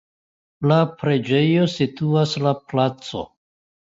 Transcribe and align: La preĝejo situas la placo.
La 0.69 0.77
preĝejo 1.01 1.67
situas 1.73 2.33
la 2.47 2.55
placo. 2.73 3.23